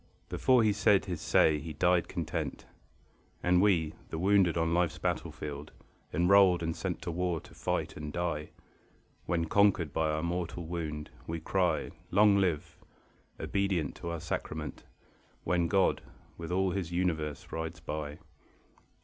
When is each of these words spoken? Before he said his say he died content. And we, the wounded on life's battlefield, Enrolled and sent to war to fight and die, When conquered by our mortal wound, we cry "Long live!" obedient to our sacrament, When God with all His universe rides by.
Before 0.29 0.63
he 0.63 0.73
said 0.73 1.05
his 1.05 1.21
say 1.21 1.59
he 1.59 1.73
died 1.73 2.07
content. 2.07 2.65
And 3.43 3.61
we, 3.61 3.93
the 4.09 4.17
wounded 4.17 4.57
on 4.57 4.73
life's 4.73 4.97
battlefield, 4.97 5.71
Enrolled 6.11 6.63
and 6.63 6.75
sent 6.75 7.03
to 7.03 7.11
war 7.11 7.39
to 7.41 7.53
fight 7.53 7.95
and 7.95 8.11
die, 8.11 8.49
When 9.27 9.45
conquered 9.45 9.93
by 9.93 10.09
our 10.09 10.23
mortal 10.23 10.65
wound, 10.65 11.11
we 11.27 11.39
cry 11.39 11.91
"Long 12.09 12.37
live!" 12.37 12.79
obedient 13.39 13.93
to 13.97 14.09
our 14.09 14.19
sacrament, 14.19 14.85
When 15.43 15.67
God 15.67 16.01
with 16.35 16.51
all 16.51 16.71
His 16.71 16.91
universe 16.91 17.51
rides 17.51 17.79
by. 17.79 18.17